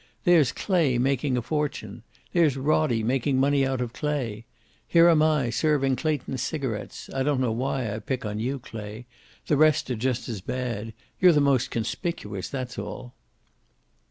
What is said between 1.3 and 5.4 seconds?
a fortune. There's Roddie, making money out of Clay. Here am